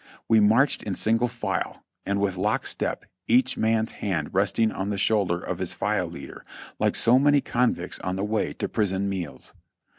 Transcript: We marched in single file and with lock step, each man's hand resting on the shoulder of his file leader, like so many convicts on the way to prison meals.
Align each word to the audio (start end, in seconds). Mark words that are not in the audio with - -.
We 0.27 0.39
marched 0.39 0.81
in 0.81 0.95
single 0.95 1.27
file 1.27 1.83
and 2.07 2.19
with 2.19 2.35
lock 2.35 2.65
step, 2.65 3.05
each 3.27 3.55
man's 3.55 3.91
hand 3.91 4.31
resting 4.33 4.71
on 4.71 4.89
the 4.89 4.97
shoulder 4.97 5.39
of 5.39 5.59
his 5.59 5.75
file 5.75 6.07
leader, 6.07 6.43
like 6.79 6.95
so 6.95 7.19
many 7.19 7.39
convicts 7.39 7.99
on 7.99 8.15
the 8.15 8.25
way 8.25 8.51
to 8.53 8.67
prison 8.67 9.07
meals. 9.09 9.53